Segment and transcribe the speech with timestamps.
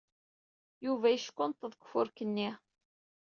[0.85, 2.49] Yuba yeckunṭeḍ deg ufurk-nni.